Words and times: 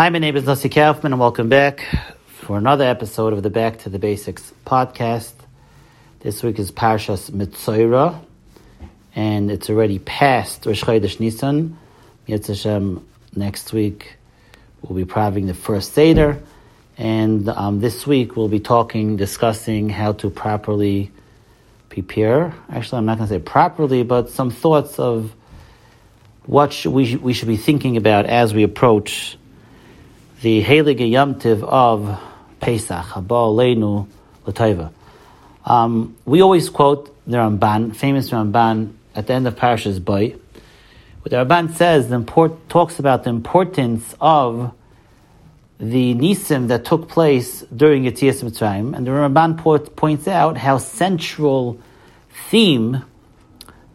Hi, 0.00 0.08
my 0.08 0.18
name 0.18 0.34
is 0.34 0.46
Nasi 0.46 0.70
Kaufman, 0.70 1.12
and 1.12 1.20
welcome 1.20 1.50
back 1.50 1.86
for 2.24 2.56
another 2.56 2.86
episode 2.86 3.34
of 3.34 3.42
the 3.42 3.50
Back 3.50 3.80
to 3.80 3.90
the 3.90 3.98
Basics 3.98 4.50
podcast. 4.64 5.34
This 6.20 6.42
week 6.42 6.58
is 6.58 6.72
Parshas 6.72 7.30
Mitzoira, 7.30 8.18
and 9.14 9.50
it's 9.50 9.68
already 9.68 9.98
past 9.98 10.64
Rosh 10.64 10.82
Chodesh 10.82 11.20
Nisan. 11.20 11.76
Yetz 12.26 12.46
Hashem, 12.46 13.06
next 13.36 13.74
week 13.74 14.16
we'll 14.80 14.96
be 14.96 15.04
praving 15.04 15.46
the 15.46 15.52
first 15.52 15.92
Seder, 15.92 16.42
and 16.96 17.50
um, 17.50 17.80
this 17.80 18.06
week 18.06 18.36
we'll 18.36 18.48
be 18.48 18.58
talking, 18.58 19.18
discussing 19.18 19.90
how 19.90 20.12
to 20.12 20.30
properly 20.30 21.10
prepare. 21.90 22.54
Actually, 22.70 23.00
I'm 23.00 23.04
not 23.04 23.18
going 23.18 23.28
to 23.28 23.34
say 23.34 23.38
properly, 23.38 24.02
but 24.02 24.30
some 24.30 24.50
thoughts 24.50 24.98
of 24.98 25.34
what 26.46 26.86
we, 26.86 27.16
we 27.16 27.34
should 27.34 27.48
be 27.48 27.58
thinking 27.58 27.98
about 27.98 28.24
as 28.24 28.54
we 28.54 28.62
approach 28.62 29.36
the 30.42 30.62
Heilige 30.62 31.10
Yomtiv 31.10 31.62
of 31.64 32.18
Pesach, 32.60 33.04
Haba 33.04 33.26
Leinu 33.26 34.08
Lataiva. 34.46 34.90
Um, 35.66 36.16
we 36.24 36.40
always 36.40 36.70
quote 36.70 37.14
the 37.26 37.36
Ramban, 37.36 37.94
famous 37.94 38.30
Ramban, 38.30 38.94
at 39.14 39.26
the 39.26 39.34
end 39.34 39.46
of 39.46 39.56
Parashas 39.56 40.02
Bay. 40.02 40.36
What 41.20 41.30
the 41.30 41.36
Ramban 41.36 41.74
says, 41.76 42.08
the 42.08 42.14
import, 42.14 42.70
talks 42.70 42.98
about 42.98 43.24
the 43.24 43.30
importance 43.30 44.14
of 44.18 44.72
the 45.78 46.14
Nisim 46.14 46.68
that 46.68 46.86
took 46.86 47.08
place 47.08 47.60
during 47.76 48.04
Yetzias 48.04 48.42
Mitzrayim, 48.42 48.96
and 48.96 49.06
the 49.06 49.10
Ramban 49.10 49.94
points 49.94 50.26
out 50.26 50.56
how 50.56 50.78
central 50.78 51.78
theme, 52.48 53.04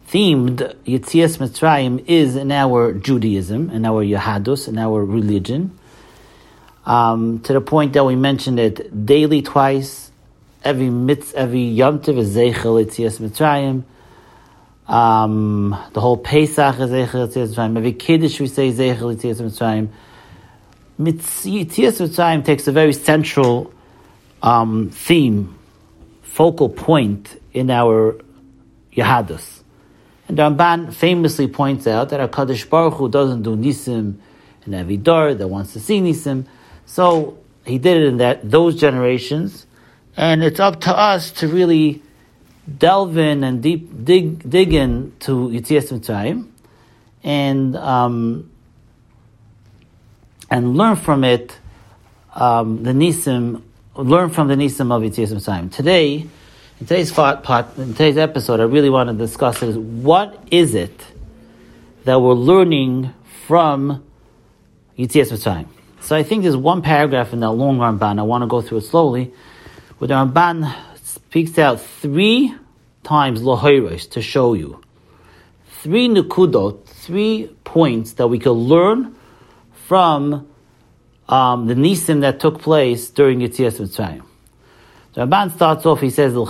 themed 0.08 0.76
Yetzias 0.84 1.38
Mitzrayim 1.38 2.04
is 2.06 2.36
in 2.36 2.52
our 2.52 2.92
Judaism, 2.92 3.68
in 3.70 3.84
our 3.84 4.04
Yahadus, 4.04 4.68
in 4.68 4.78
our 4.78 5.04
religion 5.04 5.76
um, 6.86 7.40
to 7.40 7.52
the 7.52 7.60
point 7.60 7.92
that 7.94 8.04
we 8.04 8.14
mentioned 8.16 8.60
it 8.60 9.04
daily 9.04 9.42
twice. 9.42 10.10
Every 10.62 10.86
mitz, 10.86 11.34
every 11.34 11.64
Yom 11.64 12.00
Tov 12.00 12.18
is 12.18 12.34
Zeichel 12.34 12.84
Yitzias 12.84 13.20
Mitzrayim. 13.20 13.84
Um, 14.92 15.76
the 15.92 16.00
whole 16.00 16.16
Pesach 16.16 16.78
is 16.78 16.90
Zeichel 16.90 17.28
Yitzias 17.28 17.54
Mitzrayim. 17.54 17.76
Every 17.76 17.92
Kiddush 17.92 18.40
we 18.40 18.46
say 18.46 18.70
Zeichel 18.72 19.14
Yitzias 19.16 19.40
Mitzrayim. 19.40 19.88
Yitzias 20.98 22.00
Mitzrayim 22.00 22.44
takes 22.44 22.66
a 22.68 22.72
very 22.72 22.92
central 22.92 23.72
um, 24.42 24.90
theme, 24.90 25.58
focal 26.22 26.68
point 26.68 27.40
in 27.52 27.70
our 27.70 28.16
Yahadus. 28.96 29.62
And 30.28 30.38
Ramban 30.38 30.92
famously 30.92 31.48
points 31.48 31.86
out 31.86 32.08
that 32.08 32.20
our 32.20 32.28
Kadosh 32.28 32.68
Baruch 32.68 32.94
Hu 32.94 33.08
doesn't 33.08 33.42
do 33.42 33.56
Nisim 33.56 34.16
in 34.66 34.74
every 34.74 34.96
door 34.96 35.34
that 35.34 35.48
wants 35.48 35.72
to 35.74 35.80
see 35.80 36.00
Nisim. 36.00 36.46
So 36.86 37.38
he 37.64 37.78
did 37.78 37.98
it 37.98 38.06
in 38.06 38.16
that 38.18 38.48
those 38.48 38.76
generations, 38.76 39.66
and 40.16 40.42
it's 40.42 40.60
up 40.60 40.80
to 40.82 40.96
us 40.96 41.30
to 41.32 41.48
really 41.48 42.02
delve 42.78 43.18
in 43.18 43.44
and 43.44 43.62
deep 43.62 44.04
dig 44.04 44.48
dig 44.48 44.72
in 44.72 45.12
to 45.20 45.48
Yitzias 45.48 45.92
Mitzrayim, 45.92 46.48
and 47.22 47.76
um, 47.76 48.50
and 50.50 50.76
learn 50.76 50.96
from 50.96 51.24
it 51.24 51.58
um, 52.34 52.84
the 52.84 52.92
nisim, 52.92 53.62
learn 53.96 54.30
from 54.30 54.48
the 54.48 54.54
nisim 54.54 54.92
of 54.92 55.02
Yitzias 55.02 55.32
Mitzrayim. 55.32 55.72
Today, 55.72 56.26
in 56.80 56.86
today's 56.86 57.12
part, 57.12 57.44
in 57.78 57.92
today's 57.92 58.16
episode, 58.16 58.60
I 58.60 58.64
really 58.64 58.90
want 58.90 59.10
to 59.10 59.16
discuss 59.16 59.62
is 59.62 59.76
what 59.76 60.40
is 60.50 60.74
it 60.74 61.04
that 62.04 62.20
we're 62.20 62.34
learning 62.34 63.12
from 63.46 64.04
Yitzias 64.96 65.32
Mitzrayim. 65.32 65.66
So 66.06 66.14
I 66.14 66.22
think 66.22 66.44
there's 66.44 66.56
one 66.56 66.82
paragraph 66.82 67.32
in 67.32 67.40
that 67.40 67.50
long 67.50 67.78
Ramban, 67.78 68.20
I 68.20 68.22
want 68.22 68.42
to 68.42 68.46
go 68.46 68.62
through 68.62 68.78
it 68.78 68.82
slowly, 68.82 69.34
where 69.98 70.06
the 70.06 70.14
Ramban 70.14 70.72
speaks 71.02 71.58
out 71.58 71.80
three 71.80 72.54
times 73.02 73.42
Lohoiros 73.42 74.08
to 74.12 74.22
show 74.22 74.54
you. 74.54 74.80
Three 75.82 76.08
nukudot, 76.08 76.86
three 76.86 77.50
points 77.64 78.12
that 78.12 78.28
we 78.28 78.38
could 78.38 78.52
learn 78.52 79.16
from 79.88 80.46
um, 81.28 81.66
the 81.66 81.74
nisim 81.74 82.20
that 82.20 82.38
took 82.38 82.60
place 82.62 83.10
during 83.10 83.40
Yitzias 83.40 83.80
Mitzrayim. 83.80 84.22
The 85.14 85.22
Ramban 85.22 85.56
starts 85.56 85.84
off, 85.86 86.00
he 86.00 86.10
says. 86.10 86.34
Therefore 86.34 86.44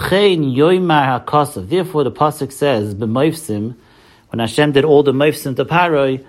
the 2.05 2.13
Pasuk 2.13 2.53
says, 2.53 2.95
when 2.95 4.39
Hashem 4.39 4.73
did 4.73 4.85
all 4.85 5.03
the 5.03 5.13
moifsim 5.13 5.57
to 5.57 5.65
Paroi, 5.65 6.27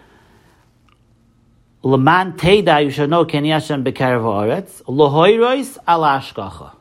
Leman 1.83 2.33
Teda, 2.33 2.83
you 2.83 2.89
should 2.89 3.09
know 3.09 3.23
Keni 3.23 3.51
Hashem 3.51 3.83
Bekarev 3.83 4.23
Haaretz. 4.23 4.81
Lohoirois 4.83 5.77
al 5.87 6.01
Hashkacha. 6.01 6.75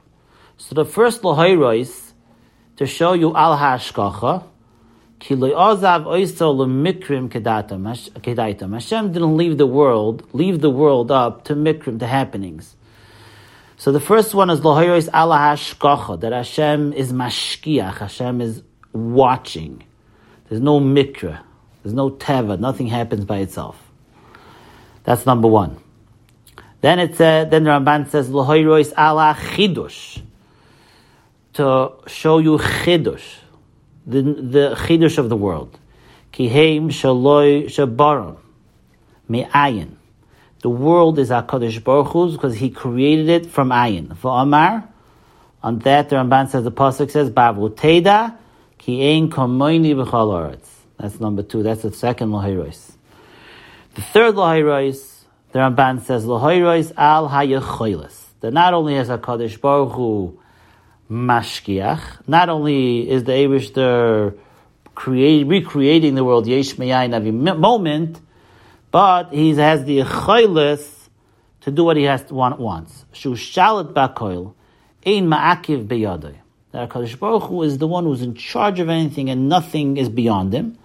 So 0.56 0.74
the 0.74 0.86
first 0.86 1.20
Lohoirois, 1.20 2.12
to 2.76 2.86
show 2.86 3.12
you 3.12 3.36
al 3.36 3.58
Hashkacha, 3.58 4.44
Ki 5.18 5.34
Ozav 5.34 6.04
Oiso 6.06 6.56
Lemikrim 6.56 7.28
Kedaitam. 7.28 8.72
Hashem 8.72 9.12
didn't 9.12 9.36
leave 9.36 9.58
the 9.58 9.66
world, 9.66 10.26
leave 10.32 10.62
the 10.62 10.70
world 10.70 11.10
up 11.10 11.44
to 11.44 11.54
Mikrim, 11.54 11.98
to 11.98 12.06
happenings. 12.06 12.74
So 13.76 13.92
the 13.92 14.00
first 14.00 14.34
one 14.34 14.48
is 14.48 14.60
Lohoirois 14.60 15.10
al 15.12 15.28
Hashkacha, 15.28 16.20
that 16.20 16.32
Hashem 16.32 16.94
is 16.94 17.12
Mashkiach, 17.12 17.98
Hashem 17.98 18.40
is 18.40 18.62
watching. 18.94 19.82
There's 20.48 20.62
no 20.62 20.80
Mikra, 20.80 21.40
there's 21.82 21.92
no 21.92 22.10
Teva, 22.10 22.58
nothing 22.58 22.86
happens 22.86 23.26
by 23.26 23.40
itself. 23.40 23.85
That's 25.06 25.24
number 25.24 25.46
one. 25.46 25.78
Then 26.80 26.98
it 26.98 27.14
said, 27.14 27.52
then 27.52 27.62
the 27.62 27.70
Ramban 27.70 28.10
says, 28.10 28.28
L'hoirois 28.28 28.92
ala 28.98 29.36
chidush. 29.38 30.20
To 31.54 31.92
show 32.08 32.38
you 32.38 32.58
chidush. 32.58 33.22
The, 34.04 34.22
the 34.22 34.74
chidush 34.76 35.16
of 35.16 35.28
the 35.28 35.36
world. 35.36 35.78
Kiheim 36.32 36.86
shaloi 36.86 37.66
shabaron. 37.66 38.36
Me'ayin. 39.28 39.94
The 40.62 40.70
world 40.70 41.20
is 41.20 41.30
HaKadosh 41.30 41.84
Baruch 41.84 42.08
Hu's 42.08 42.32
because 42.32 42.56
He 42.56 42.70
created 42.70 43.28
it 43.28 43.46
from 43.46 43.68
ayin. 43.70 44.08
V'amar, 44.08 44.88
on 45.62 45.78
that 45.80 46.08
the 46.08 46.16
Ramban 46.16 46.48
says, 46.48 46.64
the 46.64 46.72
Pasuk 46.72 47.12
says, 47.12 47.30
Bavu 47.30 47.70
Teda, 47.70 48.36
ki 48.78 49.16
ein 49.16 49.30
komoini 49.30 49.94
b'chal 49.94 50.58
That's 50.98 51.20
number 51.20 51.44
two. 51.44 51.62
That's 51.62 51.82
the 51.82 51.92
second 51.92 52.32
L'hoirois. 52.32 52.95
The 53.96 54.02
third 54.02 54.34
Lahirois, 54.34 55.24
the 55.52 55.58
Ramban 55.58 56.02
says, 56.02 56.26
Lahirois 56.26 56.92
al 56.98 57.30
hayachoilis. 57.30 58.24
That 58.40 58.52
not 58.52 58.74
only 58.74 58.94
is 58.94 59.08
HaKadosh 59.08 59.58
Baruch 59.58 59.92
Hu 59.92 60.38
mashkiach, 61.10 62.28
not 62.28 62.50
only 62.50 63.08
is 63.08 63.24
the 63.24 63.32
Abishter 63.32 64.36
create, 64.94 65.46
recreating 65.46 66.14
the 66.14 66.24
world 66.24 66.46
yesh 66.46 66.74
meyayin 66.74 67.14
every 67.14 67.30
moment, 67.30 68.20
but 68.90 69.32
he 69.32 69.54
has 69.54 69.86
the 69.86 70.00
choilis 70.00 71.08
to 71.62 71.70
do 71.70 71.82
what 71.82 71.96
he 71.96 72.02
has 72.02 72.22
to 72.24 72.34
want 72.34 72.60
wants. 72.60 73.06
Shu 73.12 73.30
shalit 73.30 73.94
bakoil, 73.94 74.52
ein 75.06 75.26
ma'akiv 75.26 75.86
beyadai. 75.86 76.34
That 76.72 76.90
HaKadosh 76.90 77.18
Baruch 77.18 77.44
Hu 77.44 77.62
is 77.62 77.78
the 77.78 77.86
one 77.86 78.04
who's 78.04 78.20
in 78.20 78.34
charge 78.34 78.78
of 78.78 78.90
anything 78.90 79.30
and 79.30 79.48
nothing 79.48 79.96
is 79.96 80.10
beyond 80.10 80.52
him. 80.52 80.76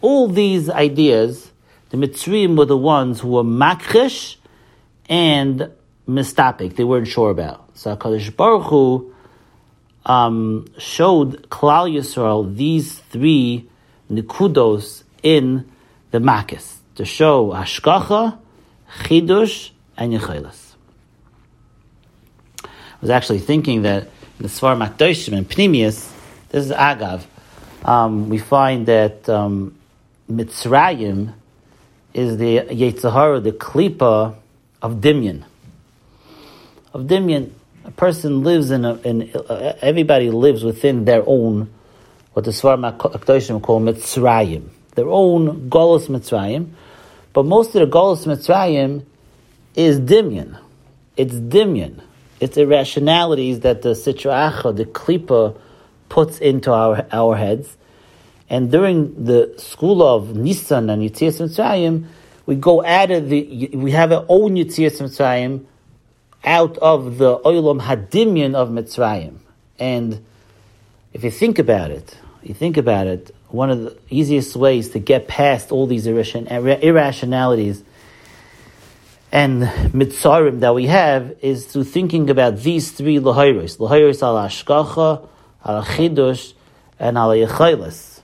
All 0.00 0.28
these 0.28 0.70
ideas, 0.70 1.50
the 1.90 1.96
Mitzrayim 1.96 2.56
were 2.56 2.64
the 2.64 2.76
ones 2.76 3.20
who 3.20 3.28
were 3.28 3.42
makrish 3.42 4.36
and 5.08 5.70
mistapik. 6.08 6.76
They 6.76 6.84
weren't 6.84 7.08
sure 7.08 7.30
about. 7.30 7.70
So 7.74 7.96
HaKadosh 7.96 8.36
Baruch 8.36 8.64
Hu 8.64 9.14
um, 10.06 10.66
showed 10.78 11.48
Klal 11.50 11.92
Yisrael 11.92 12.54
these 12.56 12.98
three 12.98 13.68
nikudos 14.10 15.02
in 15.22 15.70
the 16.10 16.18
makis 16.18 16.76
to 16.96 17.04
show 17.04 17.48
hashkacha, 17.48 18.38
chidush, 19.00 19.70
and 19.96 20.12
yechelas. 20.12 20.74
I 22.64 22.68
was 23.00 23.10
actually 23.10 23.40
thinking 23.40 23.82
that 23.82 24.08
the 24.42 24.48
Svar 24.48 24.76
Makdoshim 24.76 25.38
and 25.38 25.48
Pnimius, 25.48 26.10
this 26.48 26.66
is 26.66 26.72
Agav, 26.72 27.22
um, 27.84 28.28
we 28.28 28.38
find 28.38 28.86
that 28.86 29.28
um, 29.28 29.78
Mitzrayim 30.28 31.32
is 32.12 32.38
the 32.38 32.58
Yetzirah, 32.58 33.44
the 33.44 33.52
Klipa 33.52 34.34
of 34.82 34.94
Dimyan. 34.94 35.44
Of 36.92 37.02
Dimyan, 37.02 37.52
a 37.84 37.92
person 37.92 38.42
lives 38.42 38.72
in, 38.72 38.84
a, 38.84 38.94
in 39.02 39.30
uh, 39.32 39.74
everybody 39.80 40.30
lives 40.30 40.64
within 40.64 41.04
their 41.04 41.22
own, 41.24 41.72
what 42.32 42.44
the 42.44 42.50
Svar 42.50 42.76
Makdoshim 42.76 43.62
call 43.62 43.80
Mitzrayim, 43.80 44.70
their 44.96 45.08
own 45.08 45.70
Golos 45.70 46.08
Mitzrayim, 46.08 46.70
but 47.32 47.44
most 47.44 47.76
of 47.76 47.88
the 47.88 47.96
Golos 47.96 48.26
Mitzrayim 48.26 49.04
is 49.76 50.00
Dimyan. 50.00 50.58
It's 51.16 51.34
Dimyan. 51.34 52.00
It's 52.42 52.56
irrationalities 52.56 53.60
that 53.60 53.82
the 53.82 53.90
Sitra 53.90 54.50
Acha, 54.50 54.74
the 54.74 54.84
Klipa, 54.84 55.56
puts 56.08 56.40
into 56.40 56.72
our, 56.72 57.06
our 57.12 57.36
heads. 57.36 57.76
And 58.50 58.68
during 58.72 59.26
the 59.26 59.54
school 59.58 60.02
of 60.02 60.34
Nisan 60.34 60.90
and 60.90 61.02
Yitzias 61.02 61.40
Mitzrayim, 61.40 62.06
we 62.44 62.56
go 62.56 62.84
out 62.84 63.12
of 63.12 63.28
the, 63.28 63.70
we 63.74 63.92
have 63.92 64.10
our 64.10 64.26
own 64.28 64.56
Yitzias 64.56 65.00
Mitzrayim 65.00 65.66
out 66.42 66.76
of 66.78 67.18
the 67.18 67.38
Olam 67.38 67.80
Hadimyan 67.80 68.56
of 68.56 68.70
Mitzrayim. 68.70 69.38
And 69.78 70.24
if 71.12 71.22
you 71.22 71.30
think 71.30 71.60
about 71.60 71.92
it, 71.92 72.18
you 72.42 72.54
think 72.54 72.76
about 72.76 73.06
it, 73.06 73.32
one 73.50 73.70
of 73.70 73.82
the 73.84 73.96
easiest 74.10 74.56
ways 74.56 74.88
to 74.90 74.98
get 74.98 75.28
past 75.28 75.70
all 75.70 75.86
these 75.86 76.08
irrationalities 76.08 77.84
and 79.32 79.62
mitzarim 79.62 80.60
that 80.60 80.74
we 80.74 80.86
have 80.86 81.34
is 81.40 81.64
through 81.64 81.84
thinking 81.84 82.28
about 82.28 82.58
these 82.58 82.90
three 82.90 83.16
lahayris. 83.16 83.78
Lahayris 83.78 84.22
al 84.22 84.34
ashkacha, 84.36 85.26
al 85.64 85.82
chidush, 85.82 86.52
and 86.98 87.16
al 87.16 87.30
yechaylis. 87.30 88.20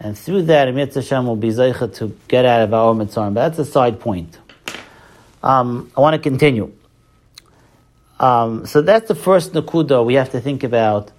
And 0.00 0.16
through 0.16 0.42
that, 0.42 0.68
Emir 0.68 0.86
Hashem 0.86 1.26
will 1.26 1.36
be 1.36 1.48
zeicha 1.48 1.94
to 1.96 2.16
get 2.28 2.46
out 2.46 2.62
of 2.62 2.72
our 2.72 2.94
mitzarim. 2.94 3.34
But 3.34 3.48
that's 3.48 3.58
a 3.58 3.70
side 3.70 4.00
point. 4.00 4.38
Um, 5.42 5.92
I 5.94 6.00
want 6.00 6.14
to 6.14 6.18
continue. 6.18 6.72
Um, 8.18 8.64
so 8.64 8.80
that's 8.80 9.06
the 9.06 9.14
first 9.14 9.52
nakuda 9.52 10.04
we 10.04 10.14
have 10.14 10.30
to 10.30 10.40
think 10.40 10.64
about 10.64 11.10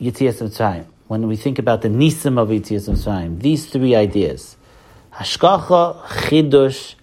Yitzias 0.00 0.42
Mitzrayim. 0.42 0.84
When 1.08 1.28
we 1.28 1.36
think 1.36 1.58
about 1.58 1.82
the 1.82 1.88
nisim 1.88 2.38
of 2.38 2.48
Yitzias 2.48 2.88
Mitzrayim, 2.88 3.40
these 3.40 3.66
three 3.66 3.94
ideas: 3.94 4.56
hashkacha, 5.14 6.02
chidush, 6.02 6.94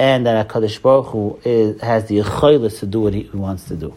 and 0.00 0.24
that 0.24 0.48
Hakadosh 0.48 0.80
Baruch 0.80 1.08
Hu 1.08 1.38
is, 1.44 1.78
has 1.82 2.08
the 2.08 2.20
achoilis 2.20 2.78
to 2.78 2.86
do 2.86 3.02
what 3.02 3.12
he 3.12 3.28
wants 3.34 3.64
to 3.64 3.76
do. 3.76 3.94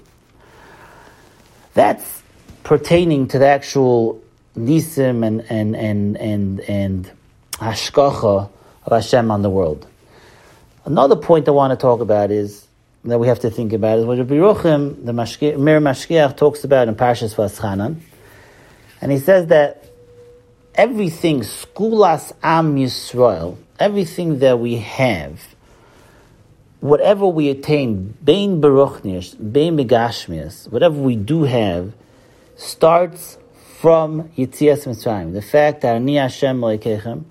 That's 1.75 2.21
pertaining 2.63 3.29
to 3.29 3.39
the 3.39 3.47
actual 3.47 4.21
nisim 4.57 5.25
and 5.25 5.45
and 5.49 5.77
and 5.77 6.17
and 6.17 6.59
and 6.59 7.11
hashkacha 7.53 8.49
of 8.85 8.91
Hashem 8.91 9.31
on 9.31 9.43
the 9.43 9.49
world. 9.49 9.87
Another 10.83 11.15
point 11.15 11.47
I 11.47 11.51
want 11.51 11.71
to 11.71 11.77
talk 11.77 12.01
about 12.01 12.31
is 12.31 12.67
that 13.05 13.17
we 13.17 13.27
have 13.27 13.39
to 13.39 13.49
think 13.49 13.71
about 13.71 13.99
is 13.99 14.05
what 14.05 14.17
Rabbi 14.17 14.35
Ruchim, 14.35 15.05
the 15.05 15.13
Mir 15.13 15.79
Mashkiach, 15.79 16.35
talks 16.35 16.65
about 16.65 16.89
in 16.89 16.95
Parshas 16.95 17.33
Vaschanan, 17.35 18.01
and 18.99 19.09
he 19.09 19.19
says 19.19 19.47
that 19.47 19.85
everything, 20.75 21.39
skulas 21.39 22.33
am 22.43 22.75
Yisrael, 22.75 23.55
everything 23.79 24.39
that 24.39 24.59
we 24.59 24.75
have, 24.75 25.52
whatever 26.83 27.25
we 27.25 27.49
attain, 27.49 28.13
bein 28.21 28.59
baruchnish, 28.59 29.37
bein 29.53 29.77
megashmias, 29.77 30.69
whatever 30.69 30.99
we 30.99 31.15
do 31.15 31.43
have, 31.43 31.93
starts 32.57 33.37
from 33.79 34.23
Yitzias 34.31 34.85
Mitzrayim. 34.85 35.31
The 35.31 35.41
fact 35.41 35.79
that 35.81 35.95
Ani 35.95 36.17
Hashem 36.17 36.59
Loikechem, 36.59 37.23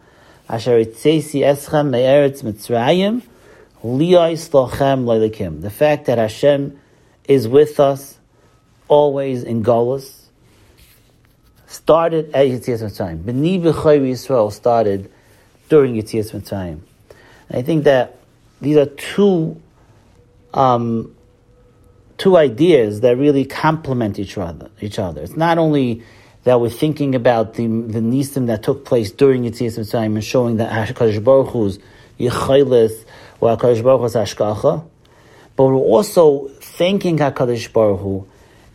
Asher 0.49 0.83
Yitzesi 0.83 1.43
Eschem 1.43 1.91
Me'eretz 1.91 2.43
Mitzrayim, 2.43 3.21
Liyais 3.85 4.49
Lochem 4.49 5.05
Loilekim. 5.05 5.61
The 5.61 5.69
fact 5.69 6.07
that 6.07 6.17
Hashem 6.17 6.81
is 7.29 7.47
with 7.47 7.79
us 7.79 8.19
always 8.89 9.43
in 9.43 9.63
Golos, 9.63 10.29
started 11.67 12.31
at 12.33 12.47
Yitzias 12.47 12.83
Mitzrayim. 12.83 13.23
B'ni 13.23 13.61
B'chayri 13.61 14.13
Yisrael 14.13 14.51
started 14.51 15.13
during 15.69 15.95
Yitzias 15.95 16.33
Mitzrayim. 16.33 16.81
I 17.51 17.61
think 17.61 17.85
that 17.85 18.17
these 18.63 18.77
are 18.77 18.87
two 18.87 19.61
um, 20.55 21.15
two 22.17 22.37
ideas 22.37 23.01
that 23.01 23.17
really 23.17 23.45
complement 23.45 24.19
each 24.19 24.39
other. 24.39 24.71
Each 24.81 24.99
other. 24.99 25.23
It's 25.23 25.37
not 25.37 25.59
only 25.59 26.03
that 26.45 26.61
we're 26.61 26.71
thinking 26.71 27.15
about 27.15 27.55
the 27.55 27.67
the 27.67 28.01
nisim 28.01 28.47
that 28.47 28.63
took 28.63 28.85
place 28.85 29.11
during 29.11 29.43
Yitzias 29.43 29.79
Mitzrayim 29.79 30.15
and 30.15 30.25
showing 30.25 30.57
that 30.59 30.71
Hakadosh 30.71 31.23
Baruch 31.23 31.49
Hu's 31.49 31.79
yichaylis 32.19 33.05
or 33.41 33.57
Hakadosh 33.57 33.83
Baruch 33.83 34.01
Hu's 34.03 34.15
hashkacha, 34.15 34.85
but 35.57 35.65
we're 35.65 35.75
also 35.75 36.49
thanking 36.61 37.19
Hakadosh 37.19 37.73
Baruch 37.73 38.01
Hu, 38.01 38.27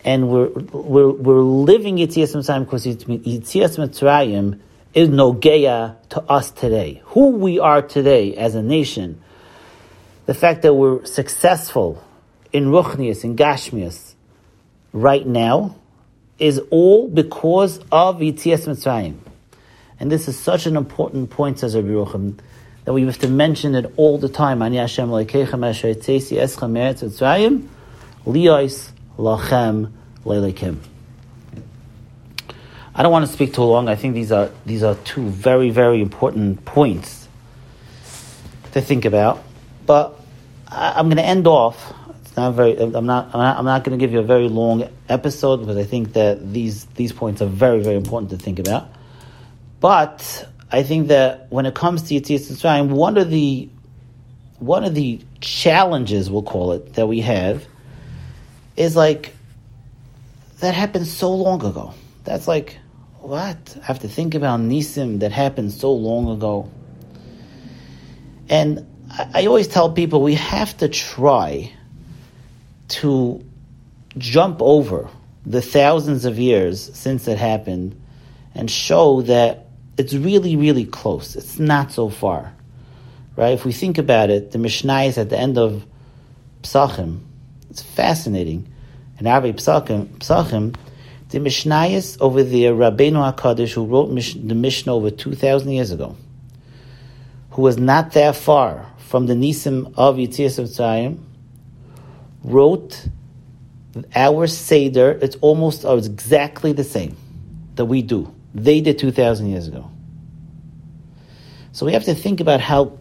and 0.03 0.29
we're 0.29 0.49
we're 0.49 1.11
we're 1.11 1.41
living 1.41 1.97
Yitzias 1.97 2.35
Mitzrayim 2.35 2.65
because 2.65 2.85
Yitzias 2.85 3.77
Mitzrayim 3.77 4.59
is 4.93 5.09
nogeya 5.09 5.95
to 6.09 6.21
us 6.23 6.51
today. 6.51 7.01
Who 7.05 7.29
we 7.31 7.59
are 7.59 7.81
today 7.81 8.35
as 8.35 8.55
a 8.55 8.61
nation 8.61 9.21
the 10.27 10.33
fact 10.33 10.61
that 10.61 10.73
we're 10.73 11.03
successful 11.05 12.03
in 12.51 12.65
Ruchnius, 12.65 13.23
in 13.23 13.35
Gashmius, 13.35 14.13
right 14.91 15.25
now, 15.25 15.77
is 16.37 16.61
all 16.69 17.07
because 17.07 17.79
of 17.91 18.17
Yitzias 18.19 18.67
Mitzrayim. 18.67 19.17
And 19.99 20.11
this 20.11 20.27
is 20.27 20.37
such 20.37 20.65
an 20.65 20.75
important 20.75 21.29
point, 21.29 21.59
says 21.59 21.75
Rabbi 21.75 21.87
Rucham, 21.87 22.37
that 22.83 22.93
we 22.93 23.03
have 23.05 23.17
to 23.19 23.29
mention 23.29 23.73
it 23.73 23.91
all 23.95 24.17
the 24.17 24.27
time. 24.27 24.61
Ani 24.61 24.77
Hashem 24.77 25.07
eschem 25.09 25.49
meretz 25.49 27.03
Mitzrayim, 27.03 27.67
lachem 29.17 29.91
leilekim. 30.25 30.77
I 32.93 33.01
don't 33.01 33.11
want 33.11 33.25
to 33.27 33.31
speak 33.31 33.53
too 33.53 33.63
long. 33.63 33.87
I 33.87 33.95
think 33.95 34.13
these 34.13 34.31
are 34.31 34.49
these 34.65 34.83
are 34.83 34.95
two 34.95 35.29
very 35.29 35.69
very 35.69 36.01
important 36.01 36.65
points 36.65 37.27
to 38.71 38.81
think 38.81 39.05
about. 39.05 39.43
But 39.85 40.16
I, 40.69 40.99
am 40.99 41.07
going 41.07 41.17
to 41.17 41.25
end 41.25 41.47
off. 41.47 41.93
It's 42.21 42.35
not 42.35 42.51
very. 42.51 42.77
I'm 42.77 43.05
not. 43.05 43.33
I'm 43.33 43.39
not, 43.39 43.63
not 43.63 43.83
going 43.83 43.97
to 43.97 44.03
give 44.03 44.11
you 44.11 44.19
a 44.19 44.23
very 44.23 44.49
long 44.49 44.89
episode 45.09 45.57
because 45.57 45.77
I 45.77 45.83
think 45.83 46.13
that 46.13 46.53
these 46.53 46.85
these 46.95 47.11
points 47.11 47.41
are 47.41 47.47
very 47.47 47.81
very 47.81 47.95
important 47.95 48.31
to 48.31 48.37
think 48.37 48.59
about. 48.59 48.89
But 49.79 50.47
I 50.71 50.83
think 50.83 51.07
that 51.07 51.47
when 51.51 51.65
it 51.65 51.75
comes 51.75 52.03
to 52.03 52.15
Yitzias 52.15 52.51
Mitzrayim, 52.51 52.89
one 52.89 53.17
of 53.17 53.29
the 53.29 53.69
one 54.59 54.83
of 54.83 54.95
the 54.95 55.21
challenges 55.39 56.29
we'll 56.29 56.43
call 56.43 56.73
it 56.73 56.93
that 56.93 57.07
we 57.07 57.21
have 57.21 57.65
is 58.75 58.95
like 58.95 59.33
that 60.59 60.73
happened 60.73 61.07
so 61.07 61.33
long 61.33 61.63
ago. 61.63 61.93
That's 62.23 62.47
like 62.47 62.77
what 63.19 63.77
I 63.81 63.85
have 63.85 63.99
to 63.99 64.07
think 64.07 64.35
about 64.35 64.59
Nisim 64.59 65.19
that 65.19 65.31
happened 65.31 65.71
so 65.71 65.93
long 65.93 66.29
ago. 66.29 66.71
And 68.49 68.85
I, 69.09 69.45
always 69.45 69.67
tell 69.67 69.91
people 69.91 70.21
we 70.21 70.35
have 70.35 70.75
to 70.77 70.89
try 70.89 71.71
to 72.89 73.43
jump 74.17 74.61
over 74.61 75.09
the 75.45 75.61
thousands 75.61 76.25
of 76.25 76.37
years 76.37 76.93
since 76.95 77.27
it 77.27 77.37
happened 77.37 77.99
and 78.53 78.69
show 78.69 79.21
that 79.23 79.67
it's 79.97 80.13
really, 80.13 80.55
really 80.55 80.85
close. 80.85 81.35
It's 81.35 81.59
not 81.59 81.91
so 81.91 82.09
far. 82.09 82.53
Right? 83.35 83.53
If 83.53 83.65
we 83.65 83.71
think 83.71 83.97
about 83.97 84.29
it, 84.29 84.51
the 84.51 84.57
Mishnah 84.57 85.03
is 85.03 85.17
at 85.17 85.29
the 85.29 85.37
end 85.37 85.57
of 85.57 85.85
Psachim. 86.63 87.21
It's 87.69 87.81
fascinating. 87.81 88.67
In 89.19 89.25
Arvei 89.25 89.53
Psachim, 89.53 90.07
Psachim 90.17 90.75
the 91.29 91.39
Mishnayos 91.39 92.17
over 92.21 92.41
there, 92.43 92.73
Rabbeinu 92.73 93.35
HaKadosh, 93.35 93.73
who 93.73 93.85
wrote 93.85 94.07
the 94.07 94.55
Mishnah 94.55 94.95
over 94.95 95.11
2,000 95.11 95.71
years 95.71 95.91
ago, 95.91 96.15
who 97.51 97.61
was 97.63 97.77
not 97.77 98.13
that 98.13 98.35
far 98.35 98.85
from 99.07 99.25
the 99.25 99.33
Nisim 99.33 99.93
of 99.95 100.17
Yitzias 100.17 100.61
Mitzrayim, 100.61 101.19
wrote 102.43 103.07
our 104.13 104.47
Seder, 104.47 105.11
it's 105.21 105.37
almost 105.37 105.85
or 105.85 105.97
it's 105.97 106.07
exactly 106.07 106.73
the 106.73 106.83
same 106.83 107.15
that 107.75 107.85
we 107.85 108.01
do. 108.01 108.33
They 108.53 108.81
did 108.81 108.99
2,000 108.99 109.49
years 109.49 109.69
ago. 109.69 109.89
So 111.71 111.85
we 111.85 111.93
have 111.93 112.03
to 112.03 112.15
think 112.15 112.41
about 112.41 112.59
how, 112.59 112.97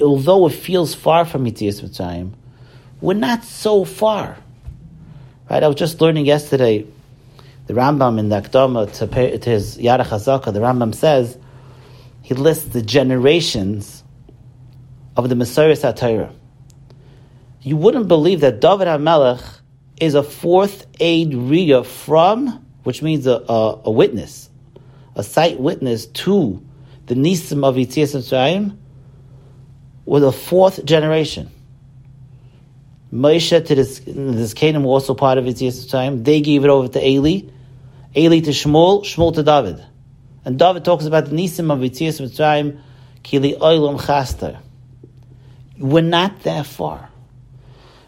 although 0.00 0.46
it 0.46 0.54
feels 0.54 0.94
far 0.94 1.26
from 1.26 1.44
Yitzias 1.44 1.82
Mitzrayim, 1.82 2.32
we're 3.02 3.12
not 3.14 3.44
so 3.44 3.84
far. 3.84 4.38
Right? 5.50 5.62
I 5.62 5.66
was 5.66 5.76
just 5.76 6.00
learning 6.00 6.24
yesterday, 6.24 6.86
the 7.66 7.74
Rambam 7.74 8.18
in 8.18 8.30
the 8.30 8.40
Akdama 8.40 8.90
to, 8.94 9.38
to 9.38 9.50
his 9.50 9.76
Yad 9.76 10.02
HaChazaka, 10.02 10.50
the 10.54 10.60
Rambam 10.60 10.94
says, 10.94 11.36
he 12.22 12.32
lists 12.32 12.64
the 12.70 12.80
generations 12.80 14.02
of 15.16 15.28
the 15.28 15.34
Messiah 15.34 15.72
Satira. 15.72 16.32
You 17.62 17.76
wouldn't 17.76 18.06
believe 18.06 18.40
that 18.40 18.60
David 18.60 18.86
HaMelech 18.86 19.60
is 20.00 20.14
a 20.14 20.22
fourth 20.22 20.86
aid 21.00 21.34
Riya 21.34 21.84
from, 21.84 22.64
which 22.84 23.02
means 23.02 23.26
a, 23.26 23.42
a, 23.48 23.80
a, 23.86 23.90
witness, 23.90 24.50
a 25.14 25.22
sight 25.22 25.58
witness 25.58 26.06
to 26.06 26.62
the 27.06 27.14
Nisim 27.14 27.64
of 27.64 27.76
Yitzias 27.76 28.14
Mitzrayim, 28.14 28.76
with 30.04 30.22
a 30.22 30.32
fourth 30.32 30.84
generation. 30.84 31.50
Moshe 33.12 33.66
to 33.66 33.74
this, 33.74 34.00
this 34.06 34.54
Canaan 34.54 34.82
were 34.82 34.90
also 34.90 35.14
part 35.14 35.38
of 35.38 35.44
Yitzias 35.46 35.86
Mitzrayim. 35.86 36.24
They 36.24 36.40
gave 36.40 36.64
it 36.64 36.70
over 36.70 36.88
to 36.88 37.04
Eli, 37.04 37.48
Eli 38.14 38.40
to 38.40 38.50
Shmuel, 38.50 39.02
Shmuel 39.02 39.34
to 39.34 39.42
David. 39.42 39.82
And 40.44 40.58
David 40.58 40.84
talks 40.84 41.06
about 41.06 41.26
the 41.26 41.34
Nisim 41.34 41.72
of 41.72 41.78
Yitzias 41.78 42.20
Mitzrayim, 42.20 42.80
Kili 43.24 43.58
Oilam 43.58 43.98
Chaster. 43.98 44.60
We're 45.78 46.02
not 46.02 46.42
that 46.44 46.66
far. 46.66 47.10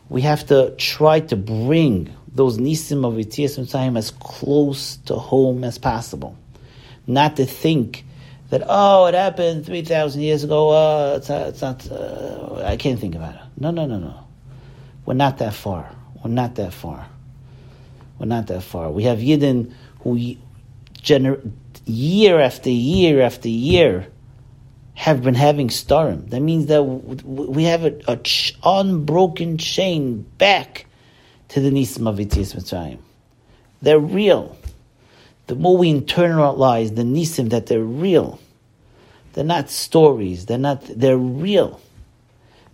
We 0.09 0.23
have 0.23 0.47
to 0.47 0.75
try 0.79 1.21
to 1.21 1.37
bring 1.37 2.15
those 2.35 2.59
nisim 2.59 3.05
of 3.05 3.15
Yitzias 3.15 3.59
Mitzrayim 3.59 3.99
as 3.99 4.11
close 4.13 4.97
to 5.07 5.15
home 5.17 5.65
as 5.65 5.79
possible. 5.79 6.37
not 7.07 7.37
to 7.37 7.47
think 7.47 8.05
that 8.51 8.63
oh, 8.69 9.07
it 9.07 9.15
happened 9.15 9.67
three 9.67 9.83
thousand 9.83 10.23
years 10.23 10.45
ago. 10.45 10.71
Uh, 10.71 11.15
it's 11.17 11.29
not. 11.29 11.49
It's 11.49 11.63
not 11.63 11.91
uh, 11.91 12.63
I 12.65 12.77
can't 12.77 12.99
think 13.01 13.15
about 13.15 13.35
it. 13.35 13.41
No, 13.59 13.71
no, 13.71 13.87
no, 13.87 13.99
no. 13.99 14.15
We're 15.07 15.15
not 15.15 15.39
that 15.39 15.55
far. 15.55 15.91
We're 16.23 16.31
not 16.31 16.55
that 16.57 16.73
far. 16.73 17.07
We're 18.19 18.27
not 18.27 18.47
that 18.49 18.63
far. 18.63 18.91
We 18.91 19.05
have 19.05 19.19
Yidden 19.19 19.73
who 20.01 20.37
gener- 21.03 21.51
year 21.87 22.41
after 22.41 22.71
year 22.71 23.21
after 23.23 23.49
year 23.49 24.09
have 24.99 25.23
been 25.23 25.37
having 25.37 25.69
starim. 25.69 26.29
That 26.31 26.41
means 26.41 26.67
that 26.67 26.83
we 26.83 27.63
have 27.65 27.85
a, 27.85 28.01
a 28.09 28.17
ch- 28.17 28.59
unbroken 28.65 29.57
chain 29.57 30.23
back 30.39 30.87
to 31.51 31.61
the 31.61 31.71
Nisim 31.71 32.09
of 32.09 32.17
Yitzis 32.17 32.57
Mitzrayim. 32.57 32.99
They're 33.81 34.01
real. 34.01 34.57
The 35.47 35.55
more 35.55 35.77
we 35.77 35.95
internalize 35.95 36.97
the 36.97 37.05
Nisim 37.05 37.51
that 37.51 37.67
they're 37.67 37.79
real, 37.81 38.41
they're 39.35 39.45
not 39.45 39.71
stories. 39.71 40.47
They're 40.47 40.59
not. 40.59 40.83
They're 40.83 41.17
real. 41.17 41.81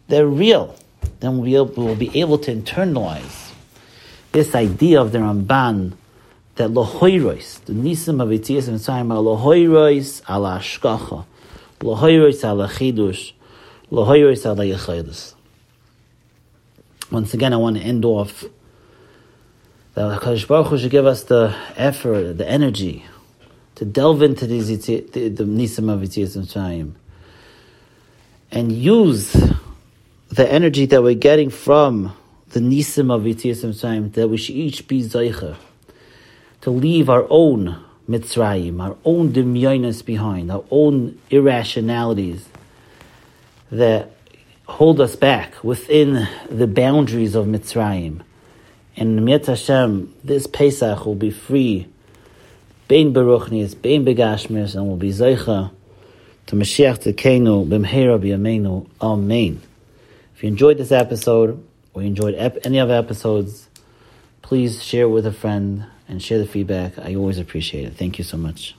They're 0.08 0.26
real. 0.26 0.74
Then 1.20 1.36
we'll 1.36 1.44
be 1.44 1.56
able, 1.56 1.84
we'll 1.84 1.94
be 1.94 2.18
able 2.18 2.38
to 2.38 2.56
internalize 2.56 3.52
this 4.32 4.54
idea 4.54 4.98
of 4.98 5.12
the 5.12 5.18
Ramban 5.18 5.92
that 6.54 6.70
lohoirois, 6.70 7.62
the 7.66 7.74
Nisim 7.74 8.22
of 8.22 8.30
Yitzis 8.30 8.70
Mitzrayim, 8.70 9.12
are 9.12 9.22
lohoirois 9.22 10.22
ala 10.26 10.58
ashkacha 10.58 11.26
Once 17.10 17.34
again, 17.34 17.52
I 17.52 17.56
want 17.56 17.76
to 17.76 17.82
end 17.82 18.04
off 18.04 18.44
that 19.94 20.20
HaKadosh 20.20 20.48
Baruch 20.48 20.66
Hu 20.68 20.78
should 20.78 20.90
give 20.90 21.06
us 21.06 21.24
the 21.24 21.54
effort, 21.76 22.38
the 22.38 22.48
energy 22.48 23.04
to 23.76 23.84
delve 23.84 24.22
into 24.22 24.46
these 24.46 24.68
the, 24.86 25.00
the 25.28 25.44
Nisim 25.44 25.92
of 25.92 26.00
Yitzis 26.00 26.36
Mitzrayim 26.36 26.92
and 28.50 28.72
use 28.72 29.32
the 30.28 30.50
energy 30.50 30.86
that 30.86 31.02
we're 31.02 31.14
getting 31.14 31.50
from 31.50 32.16
the 32.50 32.60
Nisim 32.60 33.12
of 33.12 33.22
Yitzis 33.22 33.64
Mitzrayim 33.64 34.12
that 34.12 34.28
we 34.28 34.36
should 34.36 34.54
each 34.54 34.86
be 34.86 35.02
Zaycha 35.02 35.56
to 36.60 36.70
leave 36.70 37.10
our 37.10 37.26
own 37.30 37.84
Mitzrayim, 38.08 38.82
our 38.82 38.96
own 39.04 39.32
demyonis 39.32 40.04
behind, 40.04 40.50
our 40.50 40.64
own 40.70 41.18
irrationalities 41.30 42.46
that 43.70 44.10
hold 44.66 45.00
us 45.00 45.16
back 45.16 45.62
within 45.64 46.28
the 46.50 46.66
boundaries 46.66 47.34
of 47.34 47.46
Mitzrayim. 47.46 48.20
And 48.96 49.24
Mitzvah 49.24 49.52
Hashem, 49.52 50.14
this 50.22 50.46
Pesach 50.46 51.04
will 51.04 51.14
be 51.14 51.30
free, 51.30 51.88
Bein 52.86 53.14
Baruchnis, 53.14 53.80
Bein 53.80 54.04
Begashmis, 54.04 54.74
and 54.74 54.86
will 54.86 54.96
be 54.96 55.10
Zeicha 55.10 55.70
to 56.46 56.56
Mashiach 56.56 57.02
Tekenu, 57.02 57.66
Bimhera 57.66 58.20
B'Yameinu, 58.20 58.86
Amen. 59.00 59.62
If 60.36 60.42
you 60.42 60.48
enjoyed 60.48 60.78
this 60.78 60.92
episode, 60.92 61.64
or 61.94 62.02
you 62.02 62.08
enjoyed 62.08 62.34
any 62.64 62.78
other 62.78 62.94
episodes, 62.94 63.68
please 64.42 64.82
share 64.84 65.04
it 65.04 65.08
with 65.08 65.26
a 65.26 65.32
friend 65.32 65.86
and 66.08 66.22
share 66.22 66.38
the 66.38 66.46
feedback. 66.46 66.98
I 66.98 67.14
always 67.14 67.38
appreciate 67.38 67.84
it. 67.84 67.94
Thank 67.96 68.18
you 68.18 68.24
so 68.24 68.36
much. 68.36 68.74